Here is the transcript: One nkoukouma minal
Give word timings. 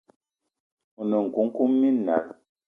One 0.99 1.15
nkoukouma 1.27 1.75
minal 1.81 2.25